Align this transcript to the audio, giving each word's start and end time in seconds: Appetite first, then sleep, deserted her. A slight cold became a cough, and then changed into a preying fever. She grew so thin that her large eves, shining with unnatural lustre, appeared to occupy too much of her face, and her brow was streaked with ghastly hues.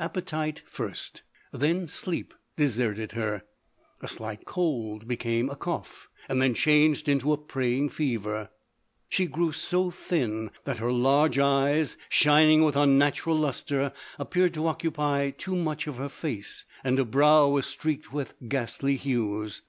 Appetite 0.00 0.60
first, 0.66 1.22
then 1.52 1.86
sleep, 1.86 2.34
deserted 2.56 3.12
her. 3.12 3.44
A 4.02 4.08
slight 4.08 4.44
cold 4.44 5.06
became 5.06 5.48
a 5.48 5.54
cough, 5.54 6.08
and 6.28 6.42
then 6.42 6.52
changed 6.52 7.08
into 7.08 7.32
a 7.32 7.36
preying 7.36 7.88
fever. 7.88 8.48
She 9.08 9.26
grew 9.28 9.52
so 9.52 9.92
thin 9.92 10.50
that 10.64 10.78
her 10.78 10.90
large 10.90 11.38
eves, 11.38 11.96
shining 12.08 12.64
with 12.64 12.74
unnatural 12.74 13.36
lustre, 13.36 13.92
appeared 14.18 14.54
to 14.54 14.66
occupy 14.66 15.30
too 15.30 15.54
much 15.54 15.86
of 15.86 15.98
her 15.98 16.08
face, 16.08 16.64
and 16.82 16.98
her 16.98 17.04
brow 17.04 17.48
was 17.48 17.64
streaked 17.66 18.12
with 18.12 18.34
ghastly 18.48 18.96
hues. 18.96 19.62